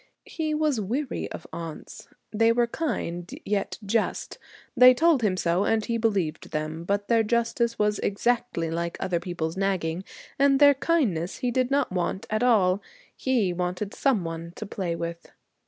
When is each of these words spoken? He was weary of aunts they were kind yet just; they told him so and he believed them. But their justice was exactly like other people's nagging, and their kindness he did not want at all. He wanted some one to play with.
He 0.25 0.55
was 0.55 0.81
weary 0.81 1.29
of 1.31 1.45
aunts 1.53 2.07
they 2.33 2.51
were 2.51 2.65
kind 2.65 3.31
yet 3.45 3.77
just; 3.85 4.39
they 4.75 4.95
told 4.95 5.21
him 5.21 5.37
so 5.37 5.63
and 5.63 5.85
he 5.85 5.99
believed 5.99 6.49
them. 6.49 6.85
But 6.85 7.07
their 7.07 7.21
justice 7.21 7.77
was 7.77 7.99
exactly 7.99 8.71
like 8.71 8.97
other 8.99 9.19
people's 9.19 9.55
nagging, 9.57 10.03
and 10.39 10.59
their 10.59 10.73
kindness 10.73 11.37
he 11.45 11.51
did 11.51 11.69
not 11.69 11.91
want 11.91 12.25
at 12.31 12.41
all. 12.41 12.81
He 13.15 13.53
wanted 13.53 13.93
some 13.93 14.23
one 14.23 14.53
to 14.55 14.65
play 14.65 14.95
with. 14.95 15.31